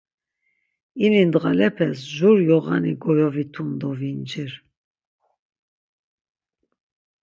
İni 1.05 1.21
ndğalepes 1.27 1.99
Jur 2.15 2.37
yoğani 2.49 2.91
goyovitum 3.03 3.69
do 3.79 3.91
vincir. 3.99 4.51